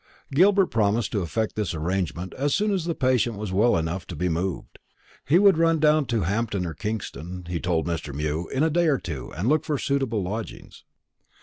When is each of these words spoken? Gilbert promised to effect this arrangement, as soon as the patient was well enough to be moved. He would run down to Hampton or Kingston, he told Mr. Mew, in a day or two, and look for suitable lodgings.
Gilbert 0.31 0.71
promised 0.71 1.11
to 1.11 1.21
effect 1.21 1.55
this 1.55 1.75
arrangement, 1.75 2.33
as 2.33 2.55
soon 2.55 2.71
as 2.71 2.85
the 2.85 2.95
patient 2.95 3.37
was 3.37 3.51
well 3.51 3.77
enough 3.77 4.07
to 4.07 4.15
be 4.15 4.29
moved. 4.29 4.79
He 5.27 5.37
would 5.37 5.59
run 5.59 5.77
down 5.77 6.07
to 6.07 6.21
Hampton 6.21 6.65
or 6.65 6.73
Kingston, 6.73 7.45
he 7.47 7.59
told 7.59 7.85
Mr. 7.85 8.11
Mew, 8.11 8.47
in 8.47 8.63
a 8.63 8.71
day 8.71 8.87
or 8.87 8.97
two, 8.97 9.31
and 9.33 9.47
look 9.47 9.63
for 9.63 9.77
suitable 9.77 10.23
lodgings. 10.23 10.85